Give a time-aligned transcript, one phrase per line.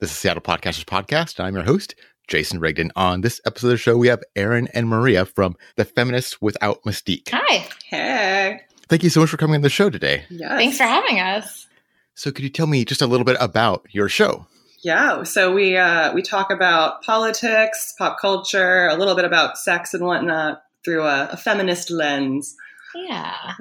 [0.00, 1.40] This is Seattle Podcasters Podcast.
[1.40, 1.96] I'm your host,
[2.28, 2.92] Jason Rigdon.
[2.94, 6.80] On this episode of the show, we have Erin and Maria from The Feminists Without
[6.84, 7.28] Mystique.
[7.32, 7.66] Hi.
[7.84, 8.60] Hey.
[8.88, 10.22] Thank you so much for coming on the show today.
[10.30, 10.52] Yes.
[10.52, 11.66] Thanks for having us.
[12.14, 14.46] So, could you tell me just a little bit about your show?
[14.84, 15.24] Yeah.
[15.24, 20.06] So we uh, we talk about politics, pop culture, a little bit about sex and
[20.06, 22.54] whatnot through a, a feminist lens.
[22.94, 23.54] Yeah.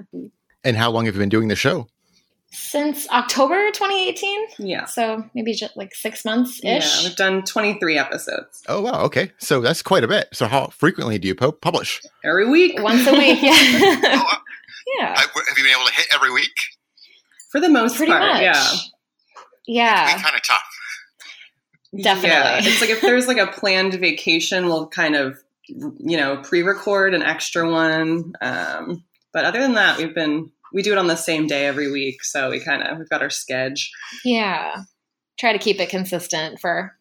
[0.64, 1.88] And how long have you been doing the show?
[2.52, 4.48] Since October 2018.
[4.60, 4.86] Yeah.
[4.86, 6.78] So maybe just like six months Yeah.
[6.78, 7.04] ish.
[7.04, 9.02] We've done 23 episodes Oh, wow.
[9.04, 9.32] Okay.
[9.38, 10.30] So, that's quite a bit.
[10.34, 12.02] So, how frequently do you po- publish?
[12.24, 12.82] every week.
[12.82, 13.40] Once a week.
[13.42, 13.52] Yeah.
[14.90, 15.20] Oh, yeah.
[15.20, 16.54] have you been able to hit every week?
[17.52, 18.24] For the most Pretty part.
[18.24, 18.42] much.
[18.42, 18.68] Yeah.
[19.68, 20.22] Yeah.
[20.22, 20.64] kind of tough.
[22.02, 22.30] Definitely.
[22.30, 22.60] Yeah.
[22.60, 27.14] It's like if there's like a planned vacation, we'll kind of, you know, pre record
[27.14, 28.34] an extra one.
[28.42, 29.04] Um,
[29.34, 32.24] but other than that, we've been, we do it on the same day every week.
[32.24, 33.92] So we kind of, we've got our sketch.
[34.26, 34.76] Yeah.
[35.40, 36.94] Try to keep it consistent for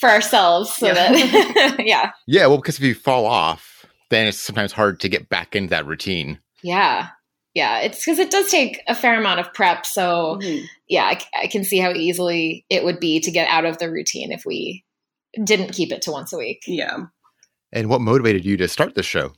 [0.00, 0.94] for ourselves so Yeah.
[0.94, 2.10] that yeah.
[2.26, 2.46] Yeah.
[2.46, 5.86] Well, because if you fall off, then it's sometimes hard to get back into that
[5.86, 6.38] routine.
[6.62, 7.08] Yeah.
[7.54, 7.78] Yeah.
[7.80, 9.86] It's because it does take a fair amount of prep.
[9.86, 10.64] So Mhm.
[10.88, 14.32] yeah, I can see how easily it would be to get out of the routine
[14.32, 14.84] if we
[15.42, 16.62] didn't keep it to once a week.
[16.66, 16.98] Yeah.
[17.72, 19.32] And what motivated you to start this show?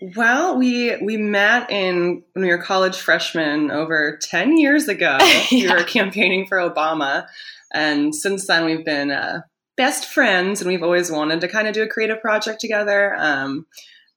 [0.00, 5.18] Well, we we met in when we were college freshmen over ten years ago.
[5.52, 7.26] We were campaigning for Obama,
[7.72, 9.42] and since then we've been uh,
[9.76, 13.14] best friends, and we've always wanted to kind of do a creative project together.
[13.16, 13.66] Um,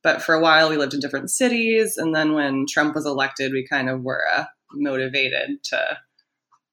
[0.02, 3.52] but for a while, we lived in different cities, and then when Trump was elected,
[3.52, 5.97] we kind of were uh, motivated to.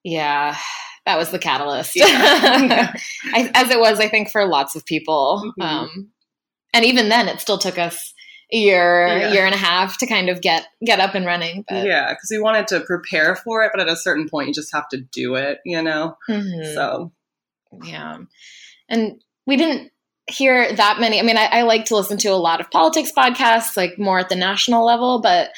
[0.02, 0.56] Yeah,
[1.04, 1.94] that was the catalyst.
[1.94, 2.94] Yeah.
[3.34, 5.52] As it was, I think, for lots of people.
[5.58, 5.64] Mhm.
[5.64, 6.10] Um,
[6.72, 8.13] and even then, it still took us
[8.54, 9.32] year, Yeah.
[9.32, 11.64] year and a half to kind of get get up and running.
[11.68, 14.54] But Yeah, because we wanted to prepare for it, but at a certain point, you
[14.54, 16.16] just have to do it, you know.
[16.28, 16.74] Mhm.
[16.74, 17.12] So
[17.84, 18.18] yeah,
[18.88, 19.90] and we didn't
[20.26, 21.18] hear that many.
[21.18, 24.18] I mean, I, I like to listen to a lot of politics podcasts, like more
[24.20, 25.50] at the national level, but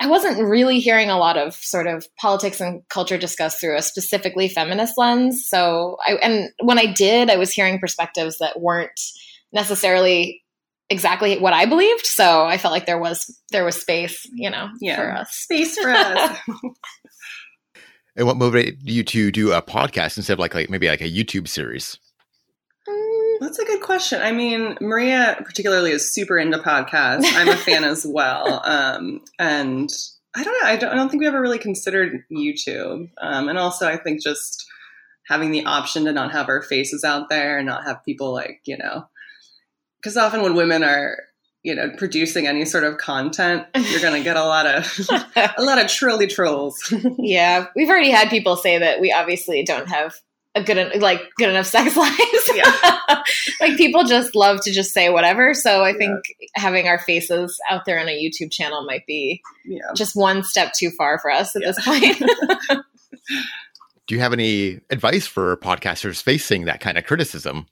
[0.00, 3.82] I wasn't really hearing a lot of sort of politics and culture discussed through a
[3.82, 5.46] specifically feminist lens.
[5.48, 9.00] So I and when I did, I was hearing perspectives that weren't
[9.52, 10.42] necessarily
[10.90, 12.06] exactly what I believed.
[12.06, 14.96] So I felt like there was there was space, you know, Yeah.
[14.96, 15.30] for us.
[15.32, 16.38] space for us.
[18.16, 21.04] And what motivated you to do a podcast instead of like, like maybe like a
[21.10, 21.98] YouTube series?
[22.88, 24.20] Mm, That's a good question.
[24.22, 27.24] I mean, Maria particularly is super into podcasts.
[27.34, 28.60] I'm a fan as well.
[28.64, 29.88] Um, and
[30.34, 30.68] I don't know.
[30.68, 33.08] I don't, I don't think we ever really considered YouTube.
[33.20, 34.66] Um, and also, I think just
[35.28, 38.60] having the option to not have our faces out there and not have people like,
[38.64, 39.04] you know,
[40.08, 41.18] because often when women are,
[41.62, 44.98] you know, producing any sort of content, you're going to get a lot of
[45.36, 46.78] a lot of trolly trolls.
[47.18, 50.14] Yeah, we've already had people say that we obviously don't have
[50.54, 52.50] a good like good enough sex lives.
[52.54, 53.22] Yeah.
[53.60, 55.52] like people just love to just say whatever.
[55.52, 56.24] So I think
[56.54, 59.80] having our faces out there on a YouTube channel might be yeah.
[59.94, 61.72] just one step too far for us at Yeah.
[61.72, 62.82] this point.
[64.06, 67.66] Do you have any advice for podcasters facing that kind of criticism?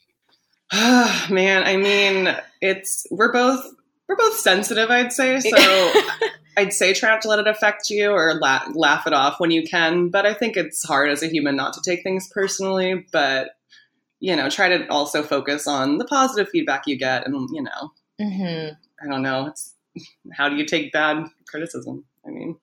[1.31, 3.65] Man, I mean, it's we're both
[4.09, 5.41] we're both sensitive, I'd say.
[5.41, 5.57] So
[6.57, 9.51] I'd say try not to let it affect you or la- laugh it off when
[9.51, 10.09] you can.
[10.09, 13.07] But I think it's hard as a human not to take things personally.
[13.13, 13.51] But
[14.21, 17.93] you know, try to also focus on the positive feedback you get, and you know,
[18.21, 18.69] hmm
[19.03, 19.75] I don't know, it's
[20.33, 22.05] how do you take bad criticism?
[22.27, 22.57] I mean,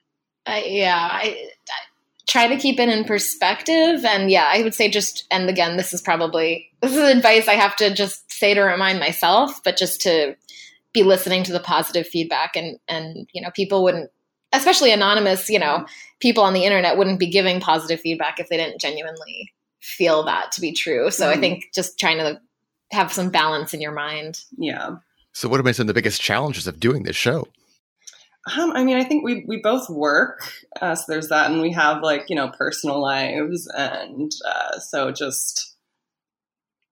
[0.46, 1.84] I, yeah, I, I
[2.28, 5.94] try to keep it in perspective, and yeah, I would say just and again, this
[5.94, 10.02] is probably this is advice I have to just say to remind myself, but just
[10.02, 10.36] to
[10.94, 14.10] be listening to the positive feedback, and and you know, people wouldn't,
[14.52, 15.86] especially anonymous, you know,
[16.20, 20.52] people on the internet wouldn't be giving positive feedback if they didn't genuinely feel that
[20.54, 21.12] to be true.
[21.12, 21.40] So I Mhm.
[21.42, 22.40] think just trying to
[22.92, 24.40] have some balance in your mind.
[24.58, 24.92] yeah.
[25.36, 27.48] So, what have been some of the biggest challenges of doing this show?
[28.58, 30.42] Um, I mean, I think we we both work,
[30.82, 35.12] uh, so there's that, and we have like you know personal lives, and uh, so
[35.12, 35.76] just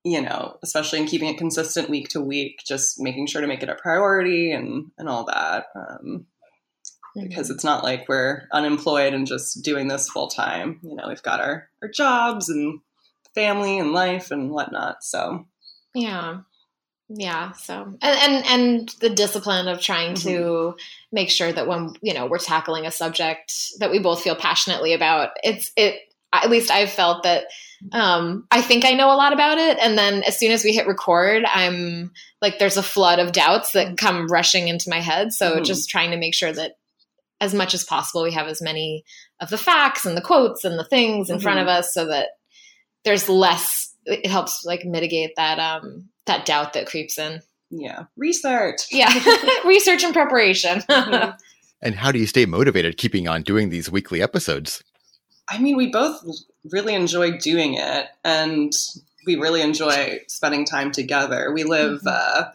[0.04, 3.62] you know, especially in keeping it consistent week to week, just making sure to make
[3.62, 6.26] it a priority and and all that, um,
[7.16, 10.80] because it's not like we're unemployed and just doing this full time.
[10.84, 12.80] You know, we've got our our jobs and
[13.36, 15.04] family and life and whatnot.
[15.04, 15.46] So
[15.94, 16.42] Yeah.
[17.14, 17.52] Yeah.
[17.54, 20.76] So and and, and the discipline of trying to
[21.12, 24.94] make sure that when you know we're tackling a subject that we both feel passionately
[24.94, 26.00] about, it's it
[26.34, 27.46] at least I've felt that
[27.92, 30.72] um, I think I know a lot about it, and then as soon as we
[30.72, 32.12] hit record, I'm
[32.42, 35.34] like there's a flood of doubts that come rushing into my head.
[35.34, 35.66] So Mhm.
[35.66, 36.78] just trying to make sure that
[37.42, 39.04] as much as possible we have as many
[39.40, 42.30] of the facts and the quotes and the things in front of us, so that
[43.04, 47.42] there's less it helps like mitigate that um that doubt that creeps in.
[47.70, 48.04] Yeah.
[48.18, 48.82] Research.
[48.92, 49.12] Yeah.
[49.66, 50.82] Research and preparation.
[50.90, 51.38] Mhm.
[51.84, 54.84] And how do you stay motivated keeping on doing these weekly episodes?
[55.50, 56.24] I mean, we both
[56.72, 58.72] really enjoy doing it, and
[59.26, 61.52] we really enjoy spending time together.
[61.52, 62.52] We live uh,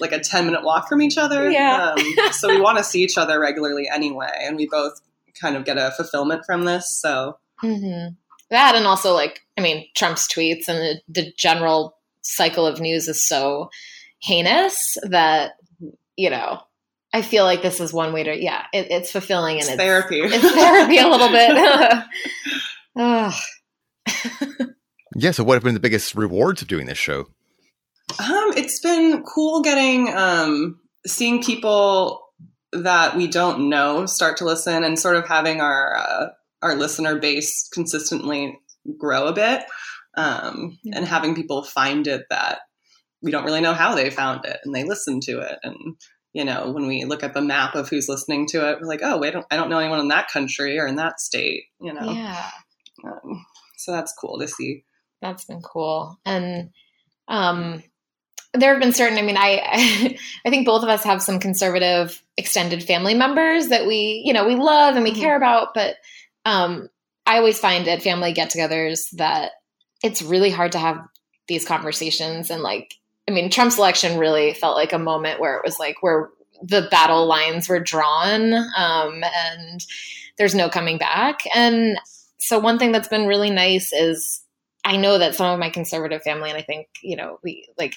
[0.00, 1.50] like a 10 minute walk from each other.
[1.50, 1.96] Yeah.
[1.98, 5.00] Um, so we want to see each other regularly anyway, and we both
[5.40, 6.88] kind of get a fulfillment from this.
[6.88, 8.08] So, hmm
[8.50, 13.08] That and also like I mean Trump's tweets and the, the general cycle of news
[13.08, 13.70] is so
[14.20, 15.52] heinous that
[16.16, 16.60] you know
[17.12, 19.78] I feel like this is one way to yeah it, it's fulfilling and it's it's
[19.78, 20.20] therapy.
[20.22, 22.04] it's therapy a little bit.
[22.96, 23.34] Ugh.
[25.20, 27.26] Yeah, so what have been the biggest rewards of doing this show?
[28.20, 32.22] Um, it's been cool getting um, seeing people
[32.72, 36.28] that we don't know start to listen and sort of having our uh,
[36.62, 38.58] our listener base consistently
[38.98, 39.64] grow a bit,
[40.16, 40.96] um, Yeah.
[40.98, 42.60] and having people find it that
[43.22, 45.76] we don't really know how they found it and they listen to it and.
[46.34, 49.00] You know, when we look at the map of who's listening to it, we're like,
[49.02, 51.64] "Oh, wait, I don't, I don't know anyone in that country or in that state."
[51.80, 52.50] You know, yeah.
[53.02, 53.44] um,
[53.78, 54.84] so that's cool to see.
[55.22, 56.68] that's been cool and
[57.28, 57.82] um
[58.52, 60.16] there have been certain i mean i
[60.46, 64.46] i think both of us have some conservative extended family members that we you know
[64.46, 65.16] we love and we Mhm.
[65.20, 65.96] care about but
[66.48, 66.88] um
[67.26, 69.52] i always find at family get-togethers that
[70.02, 70.98] it's really hard to have
[71.46, 72.94] these conversations and like
[73.28, 76.30] i mean trump's election really felt like a moment where it was like where
[76.62, 79.84] the battle lines were drawn um and
[80.38, 81.40] there's no coming back.
[81.54, 81.98] And
[82.38, 84.42] so one thing that's been really nice is
[84.84, 87.96] I know that some of my conservative family, and I think you know, we like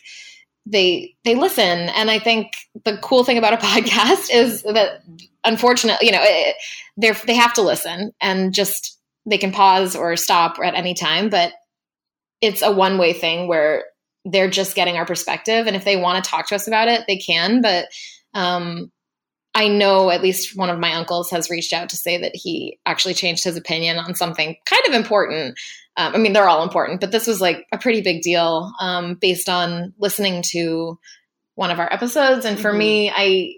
[0.66, 2.52] they they listen, and I think
[2.84, 5.04] the cool thing about a podcast is that
[5.44, 6.24] unfortunately, you know,
[6.98, 11.30] they're they have to listen and just they can pause or stop at any time,
[11.30, 11.54] but
[12.42, 13.86] it's a one way thing where
[14.26, 17.06] they're just getting our perspective, and if they want to talk to us about it,
[17.08, 17.86] they can, but.
[18.34, 18.92] Um,
[19.54, 22.80] I know at least one of my uncles has reached out to say that he
[22.86, 25.60] actually changed his opinion on something kind of important.
[25.98, 29.16] Um, I mean, they're all important, but this was like a pretty big deal um,
[29.16, 30.98] based on listening to
[31.56, 32.46] one of our episodes.
[32.46, 32.78] And for Mhm.
[32.78, 33.54] me, I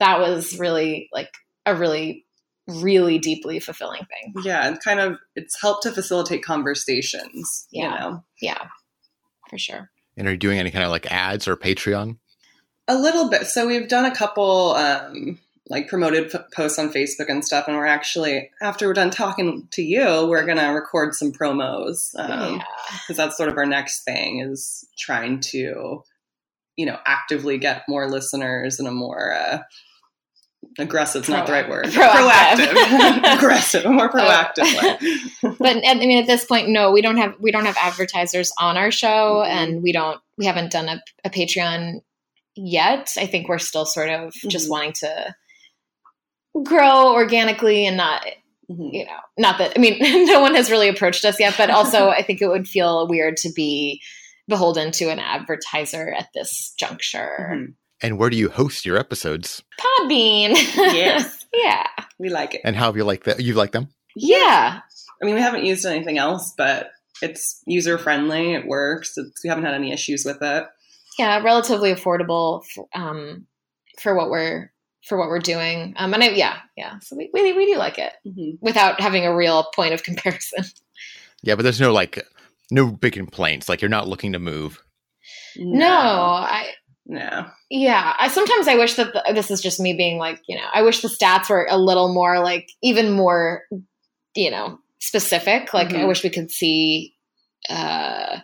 [0.00, 1.30] that was really like
[1.66, 2.24] a really,
[2.68, 4.32] really deeply fulfilling thing.
[4.44, 7.66] Yeah, and kind of it's helped to facilitate conversations.
[7.70, 7.82] Yeah.
[7.82, 8.66] You know, Yeah,
[9.50, 9.90] for sure.
[10.16, 12.18] And are you doing any kind of like ads or Patreon?
[12.90, 13.46] a little bit.
[13.46, 15.38] So we've done a couple um,
[15.70, 19.68] like promoted p- posts on Facebook and stuff, and we're actually after we're done talking
[19.72, 22.60] to you, we're gonna record some promos because
[23.08, 23.14] yeah.
[23.14, 26.02] that's sort of our next thing is trying to,
[26.76, 29.58] you know, actively get more listeners and a more uh,
[30.78, 31.28] aggressive.
[31.28, 31.86] Not the right word.
[31.86, 32.66] Proactive.
[32.66, 33.34] Proactive.
[33.36, 33.84] aggressive.
[33.84, 34.82] A more proactive
[35.42, 35.54] way.
[35.58, 38.76] but I mean, at this point, no, we don't have we don't have advertisers on
[38.76, 39.48] our show, Mhm.
[39.48, 42.00] and we don't we haven't done a, a Patreon
[42.56, 43.12] yet.
[43.18, 44.70] I think we're still sort of just Mhm.
[44.70, 45.34] wanting to
[46.64, 48.24] grow organically and not
[48.70, 48.90] Mhm.
[48.92, 49.96] you know not that I mean
[50.26, 53.36] no one has really approached us yet, but also I think it would feel weird
[53.38, 54.02] to be
[54.46, 57.50] beholden to an advertiser at this juncture.
[57.52, 57.74] Mhm.
[58.02, 59.62] And where do you host your episodes?
[59.80, 61.46] Podbean, Yes.
[61.52, 61.86] yeah,
[62.18, 62.60] We like it.
[62.62, 63.40] And how have you like that?
[63.40, 63.88] You like them?
[64.14, 64.80] yeah.
[65.20, 66.90] I mean, we haven't used anything else, but
[67.22, 68.54] it's user friendly.
[68.54, 69.14] It works.
[69.16, 70.64] It's, we haven't had any issues with it.
[71.18, 73.46] yeah, relatively affordable f- um,
[74.00, 74.70] for what we're
[75.08, 75.94] for what we're doing.
[75.96, 76.98] Um, and I, yeah, yeah.
[77.00, 78.58] So we, we we do like it Mhm.
[78.60, 80.64] without having a real point of comparison.
[81.42, 82.24] Yeah, but there's no like
[82.70, 83.68] no big complaints.
[83.68, 84.82] Like you're not looking to move.
[85.56, 86.72] No, I
[87.06, 87.46] no.
[87.70, 88.14] yeah.
[88.18, 90.82] I sometimes I wish that the, this is just me being like you know I
[90.82, 93.62] wish the stats were a little more like even more
[94.34, 95.72] you know specific.
[95.74, 96.08] Like I Mhm.
[96.08, 97.14] wish we could see.
[97.68, 98.40] Uh,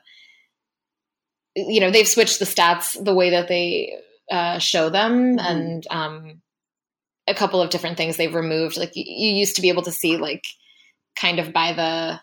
[1.56, 3.94] you know they've switched the stats the way that they
[4.30, 5.46] uh, show them Mhm.
[5.50, 6.42] and um,
[7.26, 9.92] a couple of different things they've removed like you, you used to be able to
[9.92, 10.44] see like
[11.16, 12.20] kind of by the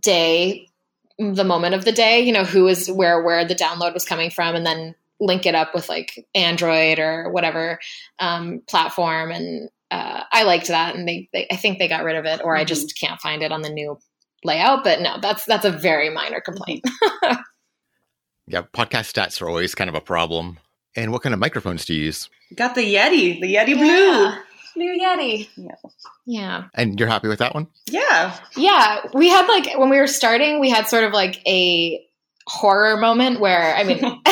[0.00, 0.66] day
[1.18, 4.30] the moment of the day you know who is where where the download was coming
[4.30, 7.78] from and then link it up with like android or whatever
[8.20, 12.16] um, platform and uh, i liked that and they, they i think they got rid
[12.16, 12.68] of it or i Mhm.
[12.68, 13.98] just can't find it on the new
[14.44, 16.84] layout but no that's that's a very minor complaint
[18.46, 20.58] Yeah, podcast stats are always kind of a problem.
[20.96, 22.28] And what kind of microphones do you use?
[22.54, 23.86] Got the Yeti, the Yeti Blue.
[23.86, 24.38] Yeah.
[24.74, 25.48] Blue Yeti.
[25.56, 25.74] Yeah.
[26.26, 26.64] Yeah.
[26.74, 27.68] And you're happy with that one?
[27.86, 28.36] Yeah.
[28.56, 29.00] Yeah.
[29.14, 32.04] We had like, when we were starting, we had sort of like a
[32.46, 34.00] horror moment where, I mean,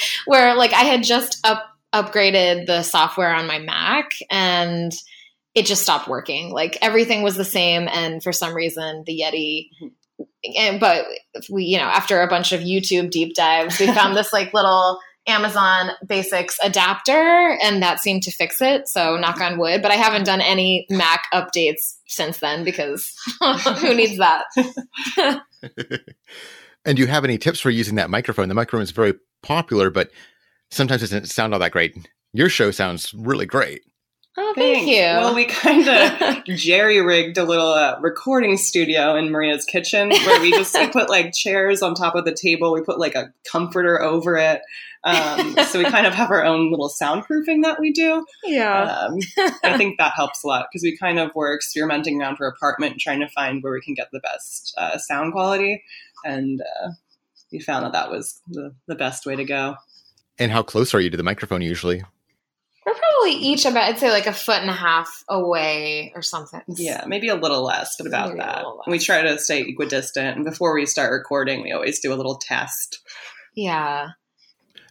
[0.26, 4.92] where like I had just up, upgraded the software on my Mac and
[5.54, 6.50] it just stopped working.
[6.50, 7.88] Like everything was the same.
[7.88, 10.50] And for some reason, the Yeti, mm-hmm.
[10.58, 11.06] and, but
[11.48, 14.98] we, you know, after a bunch of YouTube deep dives, we found this like little
[15.26, 18.88] Amazon Basics adapter, and that seemed to fix it.
[18.88, 19.82] So knock on wood.
[19.82, 23.14] But I haven't done any Mac updates since then because
[23.80, 24.44] who needs that?
[26.84, 28.48] and do you have any tips for using that microphone?
[28.48, 30.10] The microphone is very popular, but
[30.70, 31.96] sometimes it doesn't sound all that great.
[32.32, 33.82] Your show sounds really great.
[34.36, 34.90] Oh, thank Thanks.
[34.90, 34.96] you.
[34.96, 40.40] Well, we kind of jerry rigged a little uh, recording studio in Maria's kitchen where
[40.40, 42.72] we just we put like chairs on top of the table.
[42.72, 44.62] We put like a comforter over it.
[45.04, 48.24] Um, so we kind of have our own little soundproofing that we do.
[48.44, 49.06] yeah.
[49.06, 49.18] Um,
[49.62, 52.98] I think that helps a lot because we kind of were experimenting around her apartment,
[52.98, 55.84] trying to find where we can get the best uh, sound quality,
[56.24, 56.90] and uh,
[57.52, 59.76] we found that that was the, the best way to go.
[60.38, 62.02] And how close are you to the microphone usually?
[62.86, 66.60] We're probably each about, I'd say, like a foot and a half away or something.
[66.68, 68.66] Yeah, maybe a little less, but about Maybe that.
[68.66, 68.86] less.
[68.86, 72.36] We try to stay equidistant, and before we start recording, we always do a little
[72.36, 73.00] test.
[73.54, 74.08] Yeah.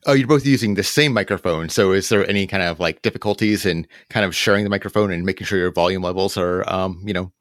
[0.05, 1.69] Oh, you're both using the same microphone.
[1.69, 5.23] So is there any kind of like difficulties in kind of sharing the microphone and
[5.23, 7.31] making sure your volume levels are, um, you know,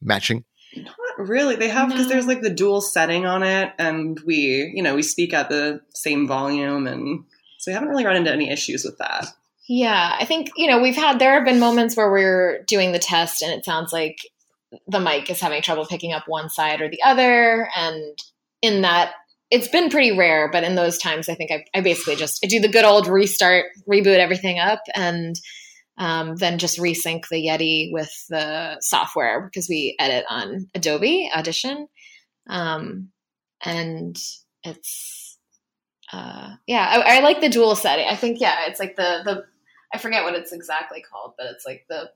[0.00, 0.44] matching?
[0.76, 1.56] Not really.
[1.56, 2.12] They have because No.
[2.12, 5.80] there's like the dual setting on it, and we, you know, we speak at the
[5.94, 7.24] same volume, and
[7.58, 9.26] so we haven't really run into any issues with that.
[9.68, 12.98] Yeah, I think you know we've had there have been moments where we're doing the
[12.98, 14.18] test and it sounds like
[14.88, 18.18] the mic is having trouble picking up one side or the other, and
[18.60, 19.12] in that
[19.50, 20.50] it's been pretty rare.
[20.50, 23.06] But in those times, I think I, I basically just I do the good old
[23.06, 25.36] restart, reboot everything up, and
[25.98, 31.86] um, then just resync the Yeti with the software because we edit on Adobe Audition,
[32.48, 33.10] um,
[33.64, 34.16] and
[34.64, 35.38] it's
[36.12, 38.06] uh, yeah, I, I like the dual setting.
[38.08, 39.44] I think yeah, it's like the the
[39.94, 42.10] I forget what it's exactly called, but it's like the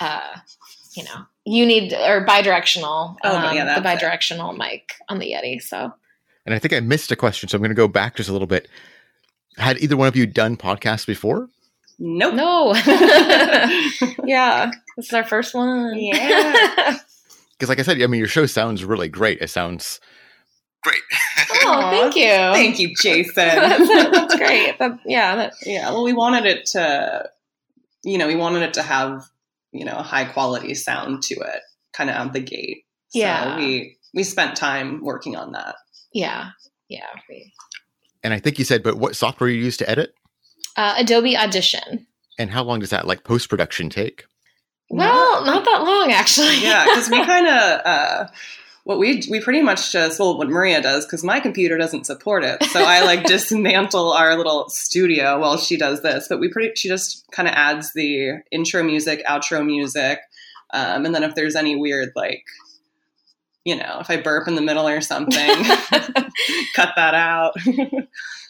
[0.00, 0.36] uh,
[0.96, 4.06] you know, you need or bidirectional, Oh, um, yeah, the that's it.
[4.06, 5.60] bidirectional mic on the Yeti.
[5.62, 5.92] So
[6.46, 8.32] And I think I missed a question, so I'm going to go back just a
[8.32, 8.68] little bit.
[9.56, 11.48] Had either one of you done podcasts before?
[11.98, 12.34] Nope.
[12.34, 12.74] no,
[14.24, 15.96] yeah, this is our first one.
[15.98, 16.96] Yeah.
[17.56, 19.40] Because, like I said, I mean, your show sounds really great.
[19.40, 20.00] It sounds
[20.82, 21.00] great.
[21.50, 22.24] Oh, Aw, thank you.
[22.26, 23.34] Thank you, Jason.
[23.34, 24.76] that's, that's great.
[24.78, 25.90] That, yeah, that, yeah.
[25.90, 27.28] Well, we wanted it to,
[28.04, 29.24] you know, we wanted it to have,
[29.72, 31.60] you know, a high quality sound to it,
[31.92, 32.84] kind of out the gate.
[33.10, 33.56] So Yeah.
[33.56, 35.76] we we spent time working on that.
[36.12, 36.50] yeah,
[36.88, 37.06] yeah.
[37.28, 37.52] we-
[38.22, 40.14] and I think you said, but what software you use to edit?
[40.76, 42.06] Uh, Adobe Audition.
[42.38, 44.24] And how long does that like post production take?
[44.90, 46.62] Well, not that long actually.
[46.62, 48.26] yeah, because we kind of uh,
[48.84, 52.44] what we we pretty much just well what Maria does because my computer doesn't support
[52.44, 56.26] it, so I like dismantle our little studio while she does this.
[56.28, 60.20] But we pretty she just kind of adds the intro music, outro music,
[60.72, 62.44] um, and then if there's any weird like.
[63.66, 65.32] You know, if I burp in the middle or something,
[66.74, 67.54] cut that out.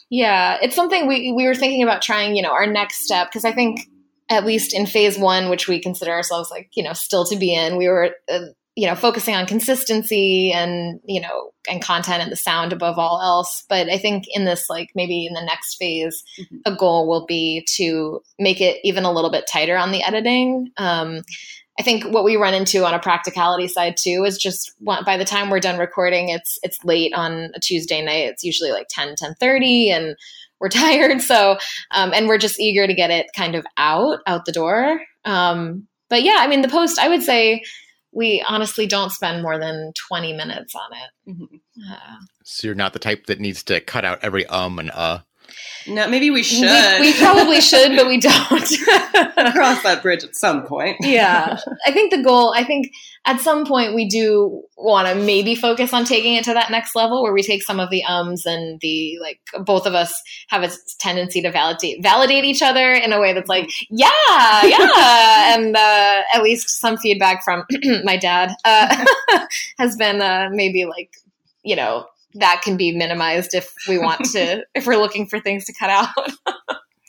[0.09, 2.35] Yeah, it's something we we were thinking about trying.
[2.35, 3.81] You know, our next step because I think
[4.29, 7.53] at least in phase one, which we consider ourselves like you know still to be
[7.53, 8.39] in, we were uh,
[8.75, 13.21] you know focusing on consistency and you know and content and the sound above all
[13.21, 13.63] else.
[13.69, 16.59] But I think in this like maybe in the next phase, Mhm.
[16.65, 20.69] a goal will be to make it even a little bit tighter on the editing.
[20.77, 21.21] Um,
[21.79, 25.17] I think what we run into on a practicality side too is just one- by
[25.17, 28.27] the time we're done recording, it's it's late on a Tuesday night.
[28.29, 30.15] It's usually like 10, 10.30 and
[30.59, 30.69] we're
[31.13, 31.21] tired.
[31.21, 31.57] So,
[31.91, 35.01] um, and we're just eager to get it kind of out, out the door.
[35.25, 37.61] Um, but yeah, I mean, the post, I would say
[38.15, 41.31] we honestly don't spend more than 20 minutes on it.
[41.37, 41.59] Mhm.
[41.91, 45.19] Uh, So you're not the type that needs to cut out every um and uh.
[45.87, 46.61] No, maybe we should.
[46.99, 48.35] we, we probably should, but we don't.
[49.53, 50.97] cross that bridge at some point.
[51.01, 52.91] yeah i think the goal i think
[53.25, 56.95] at some point we do want to maybe focus on taking it to that next
[56.95, 60.63] level where we take some of the ums and the like both of us have
[60.63, 64.09] a tendency to validate validate each other in a way that's like yeah
[64.63, 67.63] yeah and uh, at least some feedback from
[68.03, 69.05] my dad uh,
[69.77, 71.11] has been uh, maybe like
[71.63, 75.65] you know that can be minimized if we want to if we're looking for things
[75.65, 76.09] to cut out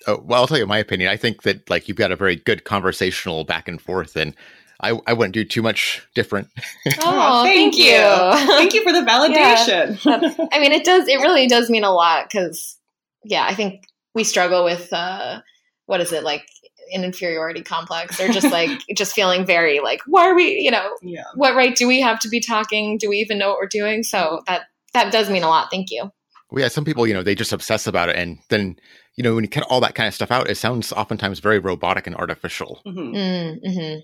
[0.07, 1.11] Oh, well, I'll tell you my opinion.
[1.11, 4.35] I think that like you've got a very good conversational back and forth, and
[4.81, 6.49] I I wouldn't do too much different.
[7.01, 7.87] oh, thank thank you.
[7.87, 10.49] you Thank you for the validation.
[10.53, 11.09] I mean, it does.
[11.09, 12.77] It really does mean a lot because,
[13.25, 15.41] yeah, I think we struggle with uh,
[15.87, 16.47] what is it like
[16.93, 20.61] an inferiority complex or just like just feeling very like, why are we?
[20.61, 21.25] You know, yeah.
[21.35, 22.97] what right do we have to be talking?
[22.97, 24.05] Do we even know what we're doing?
[24.05, 24.67] So that
[24.97, 25.69] that does mean a lot.
[25.71, 26.11] Thank you.
[26.51, 28.77] Well, yeah, some people, you know, they just obsess about it, and then
[29.17, 31.59] you know when you cut all that kind of stuff out, it sounds oftentimes very
[31.59, 32.81] robotic and artificial.
[32.87, 33.15] Mhm.
[33.15, 33.99] Mm, hmm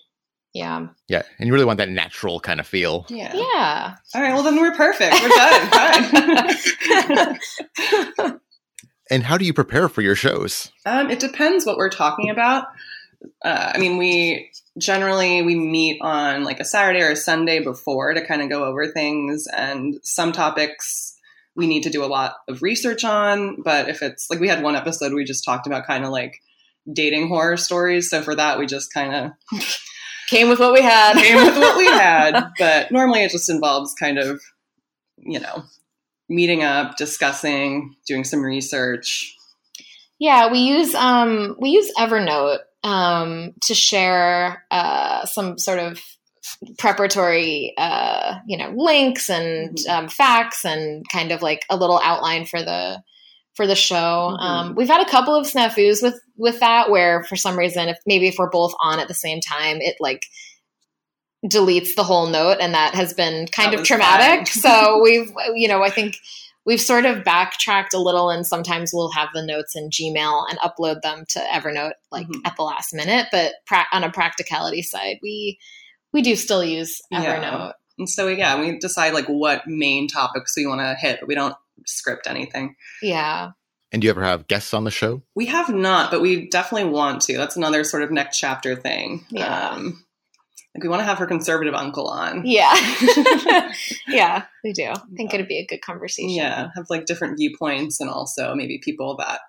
[0.54, 0.86] Yeah.
[1.08, 3.06] Yeah, and you really want that natural kind of feel.
[3.08, 3.34] Yeah.
[3.34, 3.94] Yeah.
[4.14, 4.34] All right.
[4.34, 5.14] Well, then we're perfect.
[5.22, 7.38] We're done.
[7.78, 8.40] Fine.
[9.10, 10.72] And how do you prepare for your shows?
[10.86, 12.64] Um, it depends what we're talking about.
[13.44, 18.14] Uh, I mean, we generally we meet on like a Saturday or a Sunday before
[18.14, 21.14] to kind of go over things, and some topics
[21.54, 23.62] we need to do a lot of research on.
[23.62, 26.40] But if it's like we had one episode we just talked about kind of like
[26.92, 29.14] dating horror stories, so for that we just kind
[29.52, 29.60] of
[30.28, 31.16] Came with what we had.
[31.16, 32.52] came with what we had.
[32.58, 34.40] But normally it just involves kind of
[35.18, 35.64] you know
[36.28, 39.36] meeting up, discussing, doing some research.
[40.18, 46.00] Yeah, we use um we use Evernote um to share uh some sort of
[46.78, 49.88] preparatory uh you know links and Mhm.
[49.90, 53.00] um, facts and kind of like a little outline for the
[53.54, 53.94] for the show.
[54.40, 54.40] Mhm.
[54.42, 57.98] Um, we've had a couple of snafus with with that where for some reason if
[58.06, 60.22] maybe if we're both on at the same time it like
[61.44, 64.46] deletes the whole note and that has been kind That of traumatic.
[64.46, 66.16] so we've you know I think
[66.64, 70.58] we've sort of backtracked a little and sometimes we'll have the notes in gmail and
[70.60, 72.40] upload them to evernote like Mhm.
[72.44, 75.58] at the last minute but pra- on a practicality side we
[76.12, 77.24] we do still use Yeah.
[77.24, 81.28] evernote And so yeah, we decide like what main topics we want to hit, but
[81.28, 81.54] we don't
[81.86, 82.74] script anything.
[83.02, 83.50] yeah
[83.92, 85.22] And do you ever have guests on the show?
[85.34, 87.36] We have not, but we definitely want to.
[87.36, 89.26] That's another sort of next chapter thing.
[89.30, 89.68] Yeah.
[89.70, 90.04] Um,
[90.74, 92.42] like we want to have her conservative uncle on.
[92.46, 92.72] yeah
[94.08, 98.00] yeah we do i think it'd be a good conversation Yeah, have like different viewpoints
[98.00, 99.40] and also maybe people that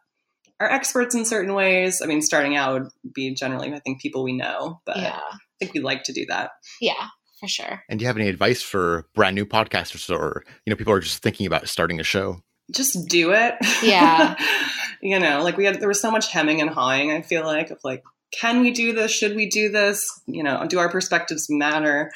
[0.60, 2.02] are experts in certain ways.
[2.02, 5.38] I mean, starting out would be generally, I think, people we know, but yeah I
[5.60, 6.52] think we'd like to do that.
[6.82, 7.08] yeah
[7.40, 10.78] for sure And do you have any advice for brand new podcasters or you know
[10.78, 12.42] people are just thinking about starting a show?
[12.72, 13.56] Just do it.
[13.84, 14.36] Yeah.
[15.02, 17.72] you know, like we had, there was so much hemming and hawing, I feel like,
[17.72, 18.02] of like,
[18.40, 19.12] can we do this?
[19.12, 20.10] Should we do this?
[20.26, 22.12] You know, do our perspectives matter?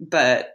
[0.00, 0.54] But,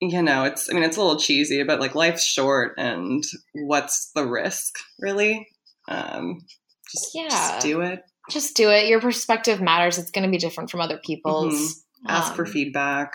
[0.00, 4.10] you know, it's, I mean, it's a little cheesy, but like life's short and what's
[4.14, 5.48] the risk, really?
[5.88, 6.40] Um,
[6.90, 7.28] just, Yeah.
[7.28, 8.02] just do it.
[8.30, 12.34] just do it your perspective matters it's going to be different from other people's Ask
[12.34, 13.12] for Um, feedback.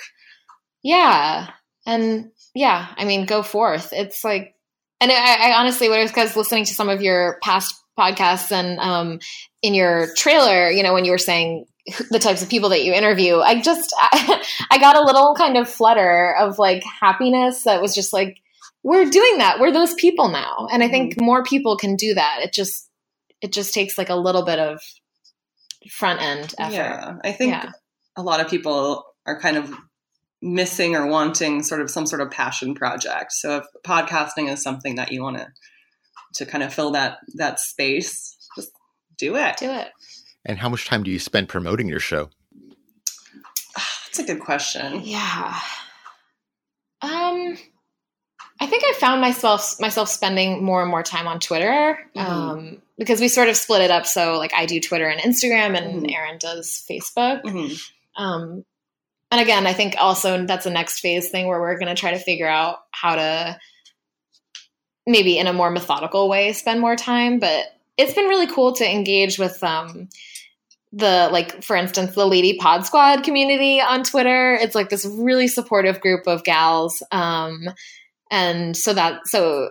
[0.83, 1.49] Yeah.
[1.85, 3.93] And yeah, I mean, go forth.
[3.93, 4.55] It's like,
[4.99, 8.79] and I, I honestly, I was because listening to some of your past podcasts and
[8.79, 9.19] um,
[9.61, 11.65] in your trailer, you know, when you were saying
[12.09, 15.57] the types of people that you interview, I just, I, I got a little kind
[15.57, 18.37] of flutter of like happiness that was just like,
[18.83, 19.59] we're doing that.
[19.59, 20.67] We're those people now.
[20.71, 22.39] And I think more people can do that.
[22.41, 22.89] It just,
[23.41, 24.81] it just takes like a little bit of
[25.89, 26.73] front end effort.
[26.73, 27.17] Yeah.
[27.23, 27.71] I think Yeah.
[28.15, 29.73] a lot of people are kind of
[30.41, 33.31] missing or wanting sort of some sort of passion project.
[33.33, 35.47] So if podcasting is something that you want to
[36.35, 38.71] to kind of fill that that space, just
[39.17, 39.57] do it.
[39.57, 39.89] Do it.
[40.45, 42.29] And how much time do you spend promoting your show?
[43.75, 45.01] That's a good question.
[45.03, 45.59] Yeah.
[47.01, 47.57] Um
[48.59, 51.97] I think I found myself myself spending more and more time on Twitter.
[52.15, 52.21] Mhm.
[52.21, 55.75] Um because we sort of split it up so like I do Twitter and Instagram
[55.77, 56.13] and Mhm.
[56.15, 57.41] Erin does Facebook.
[57.43, 57.81] Mhm.
[58.15, 58.65] Um
[59.31, 62.11] and again, I think also that's a next phase thing where we're going to try
[62.11, 63.57] to figure out how to
[65.11, 67.65] maybe in a more methodical way spend more time, but
[67.97, 70.09] it's been really cool to engage with um
[70.93, 74.55] the like for instance the lady pod squad community on twitter.
[74.55, 77.69] It's like this really supportive group of gals um
[78.29, 79.69] and so that so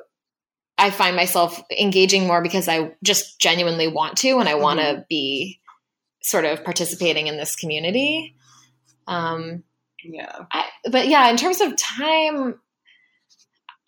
[0.79, 5.05] i find myself engaging more because i just genuinely want to and i want to
[5.11, 5.61] be
[6.23, 8.35] sort of participating in this community.
[9.07, 9.65] Um
[10.03, 10.45] Yeah.
[10.53, 12.59] I, but yeah in terms of time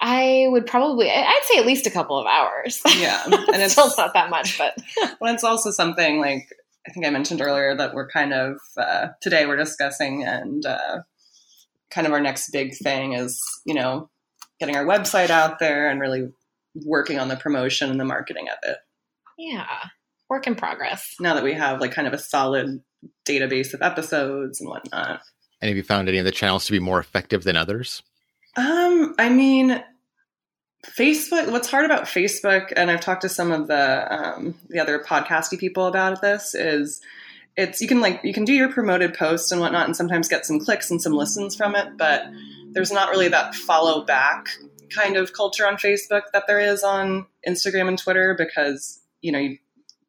[0.02, 3.22] i would probably I- i'd say at least a couple of hours Yeah.
[3.24, 4.76] And it's still not that much but
[5.20, 6.46] well, it's also something like
[6.86, 11.02] I think I mentioned earlier that we're kind of uh, today we're discussing, and uh,
[11.92, 14.10] kind of our next big thing is you know
[14.58, 16.28] getting our website out there and really
[16.84, 18.78] working on the promotion and the marketing of it.
[19.38, 19.66] yeah
[20.28, 22.82] work in progress Now that we have like kind of a solid
[23.28, 25.20] database of episodes and whatnot.
[25.60, 28.02] And have you found any of the channels to be more effective than others?
[28.56, 29.82] Um, I mean,
[30.86, 31.50] Facebook.
[31.50, 35.58] What's hard about Facebook, and I've talked to some of the um, the other podcasty
[35.58, 37.00] people about this, is
[37.56, 40.44] it's you can like you can do your promoted posts and whatnot, and sometimes get
[40.44, 42.24] some clicks and some listens from it, but
[42.72, 44.48] there's not really that follow back
[44.90, 49.38] kind of culture on Facebook that there is on Instagram and Twitter because you know
[49.38, 49.58] you,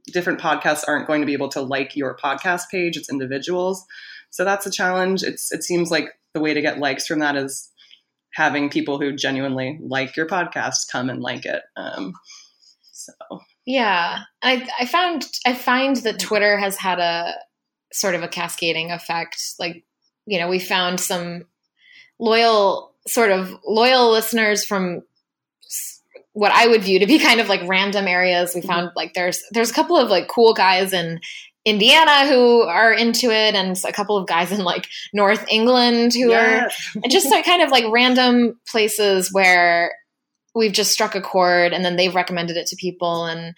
[0.07, 3.85] different podcasts aren't going to be able to like your podcast page; it's individuals,
[4.31, 5.21] so that's a challenge.
[5.21, 7.69] It's it seems like the way to get likes from that is
[8.33, 11.63] having people who genuinely like your podcast come and like it.
[11.75, 12.13] Um,
[12.91, 13.13] so
[13.65, 17.33] Yeah, I I found I find that Twitter has had a
[17.91, 19.41] sort of a cascading effect.
[19.59, 19.85] Like
[20.25, 21.45] you know, we found some
[22.19, 25.03] loyal, sort of loyal listeners from
[26.33, 28.53] what I would view to be kind of like random areas.
[28.55, 28.69] We mm-hmm.
[28.69, 31.19] found like there's there's a couple of like cool guys in
[31.65, 36.29] Indiana who are into it, and a couple of guys in like North England who
[36.29, 36.95] yes.
[36.95, 39.91] are just like kind of like random places where
[40.53, 43.55] we've just struck a chord, and then they've recommended it to people, and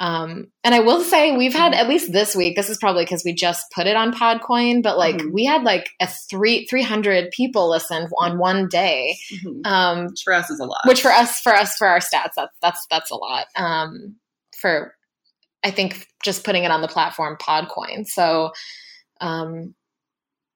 [0.00, 2.56] um, and I will say we've had at least this week.
[2.56, 5.32] This is probably because we just put it on Podcoin, but like mm-hmm.
[5.32, 9.18] we had like a three three hundred people listen on one day.
[9.30, 9.70] Mm-hmm.
[9.70, 10.80] Um, which for us is a lot.
[10.86, 13.46] Which for us for us for our stats that's that's that's a lot.
[13.56, 14.16] Um,
[14.56, 14.94] for
[15.62, 18.06] I think just putting it on the platform Podcoin.
[18.06, 18.52] So,
[19.20, 19.74] um,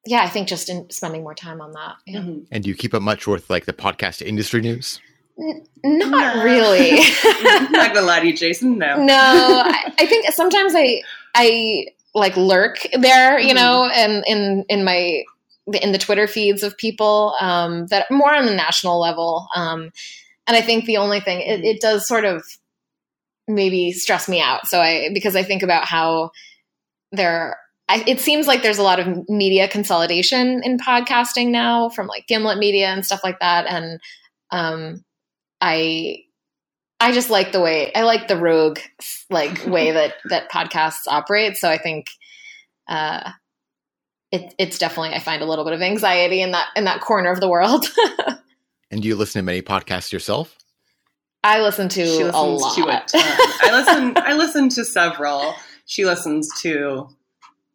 [0.06, 1.96] yeah, I think just in spending more time on that.
[2.06, 2.20] Yeah.
[2.20, 2.40] Mm-hmm.
[2.50, 5.00] And do you keep up much with like the podcast industry news?
[5.38, 6.44] N- not no.
[6.44, 6.98] really.
[7.70, 8.78] not gonna lie to you, Jason.
[8.78, 9.02] No.
[9.02, 9.14] No,
[9.64, 11.02] I, I, think sometimes I
[11.34, 13.56] I like lurk there, you mm-hmm.
[13.56, 15.24] know, and in in my
[15.80, 19.48] in the Twitter feeds of people um, that more on the national level.
[19.56, 19.90] Um,
[20.46, 22.44] and I think the only thing it, it does sort of
[23.48, 24.66] maybe stress me out.
[24.66, 26.30] So I because I think about how
[27.12, 32.06] there I, it seems like there's a lot of media consolidation in podcasting now from
[32.06, 33.66] like Gimlet Media and stuff like that.
[33.66, 34.00] And
[34.50, 35.04] um,
[35.60, 36.20] I
[37.00, 38.78] I just like the way I like the rogue
[39.28, 41.56] like way that that podcasts operate.
[41.56, 42.06] So I think
[42.88, 43.30] uh,
[44.32, 47.30] it, it's definitely I find a little bit of anxiety in that in that corner
[47.30, 47.86] of the world.
[48.90, 50.56] and do you listen to many podcasts yourself?
[51.44, 52.74] I listen to a lot.
[53.08, 54.14] To I listen.
[54.16, 55.54] I listen to several.
[55.84, 57.06] She listens to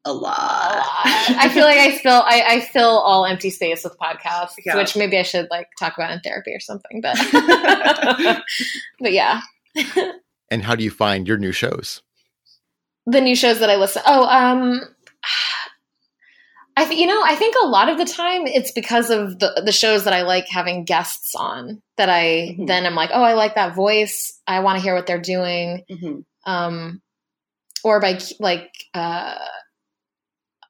[0.05, 0.75] a lot.
[0.75, 0.85] A lot.
[1.05, 4.75] I feel like I fill I, I, fill all empty space with podcasts, yeah.
[4.75, 6.99] which maybe I should like talk about in therapy or something.
[7.01, 7.15] But
[8.99, 9.41] but yeah.
[10.49, 12.01] and how do you find your new shows?
[13.05, 14.01] The new shows that I listen.
[14.05, 14.81] Oh, um,
[16.77, 19.61] I th- you know I think a lot of the time it's because of the
[19.65, 22.65] the shows that I like having guests on that I mm-hmm.
[22.65, 25.83] then I'm like oh I like that voice I want to hear what they're doing.
[25.89, 26.51] Mm-hmm.
[26.51, 27.01] Um,
[27.83, 29.35] or by like uh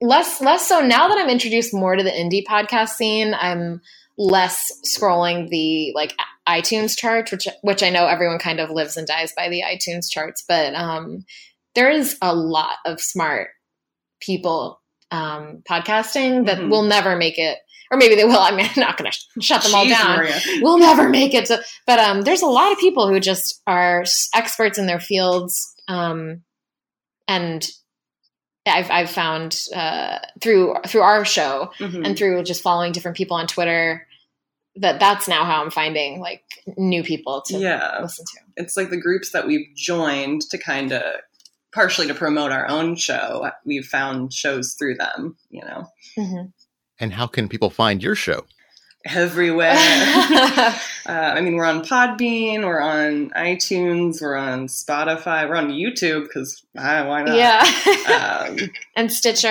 [0.01, 3.81] less less so now that I'm introduced more to the indie podcast scene, I'm
[4.17, 6.15] less scrolling the like
[6.47, 10.09] iTunes chart, which which I know everyone kind of lives and dies by the iTunes
[10.09, 11.25] charts, but um,
[11.75, 13.49] there is a lot of smart
[14.19, 14.78] people
[15.11, 16.69] um, podcasting that mm-hmm.
[16.69, 17.57] will never make it.
[17.91, 18.37] Or maybe they will.
[18.39, 20.17] I mean, I'm not going to shut them Jeez, all down.
[20.17, 20.39] Maria.
[20.61, 21.61] We'll never make it to.
[21.87, 26.43] But um, there's a lot of people who just are experts in their fields, um,
[27.27, 27.67] and
[28.65, 32.05] I've, I've found uh, through through our show mm-hmm.
[32.05, 34.05] and through just following different people on Twitter
[34.75, 36.43] that that's now how I'm finding like
[36.77, 37.99] new people to yeah.
[38.01, 38.63] listen to.
[38.63, 41.03] It's like the groups that we've joined to kind of
[41.73, 43.49] partially to promote our own show.
[43.65, 45.88] We've found shows through them, you know.
[46.17, 46.47] Mm-hmm.
[46.99, 48.45] And how can people find your show?
[49.05, 49.73] everywhere.
[49.75, 50.75] uh,
[51.08, 56.63] I mean, we're on Podbean, we're on iTunes, we're on Spotify, we're on YouTube because
[56.77, 57.36] uh, why not?
[57.36, 58.58] Yeah, um,
[58.95, 59.47] and Stitcher.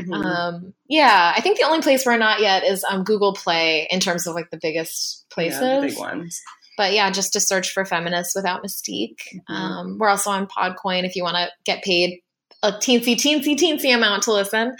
[0.00, 0.12] Mm-hmm.
[0.12, 4.00] Um, yeah, I think the only place we're not yet is um, Google Play in
[4.00, 6.40] terms of like the biggest places, yeah, the big ones.
[6.76, 9.20] But yeah, just to search for feminists without mystique.
[9.34, 9.52] Mm-hmm.
[9.52, 12.20] Um, we're also on Podcoin if you want to get paid
[12.62, 14.76] a teensy, teensy, teensy amount to listen.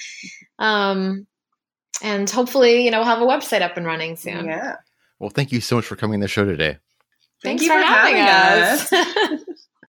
[0.58, 1.26] Um,
[2.02, 4.46] and hopefully, you know, we'll have a website up and running soon.
[4.46, 4.76] Yeah.
[5.18, 6.78] Well, thank you so much for coming on the show today.
[7.42, 8.92] Thanks thank you for, for having, having us.
[8.92, 9.40] us.